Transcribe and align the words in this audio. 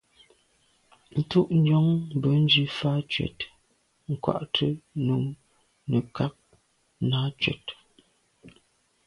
Ntù 1.19 1.39
njon 1.59 1.87
bènzwi 2.21 2.63
fa 2.77 2.91
tshwèt 3.09 3.39
nkwate 4.11 4.67
num 5.05 5.23
nekag 5.91 6.33
nà 7.09 7.19
tshwèt. 7.39 7.65